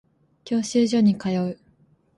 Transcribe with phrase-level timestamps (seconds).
[0.45, 1.59] 教習所に通う